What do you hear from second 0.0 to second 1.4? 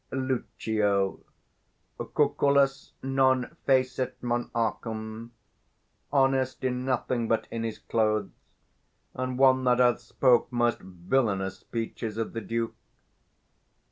260 Lucio.